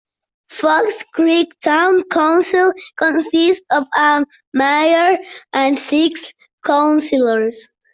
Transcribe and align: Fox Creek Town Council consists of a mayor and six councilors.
Fox 0.49 1.03
Creek 1.13 1.53
Town 1.59 2.01
Council 2.11 2.73
consists 2.97 3.63
of 3.69 3.83
a 3.95 4.25
mayor 4.51 5.19
and 5.53 5.77
six 5.77 6.33
councilors. 6.65 7.69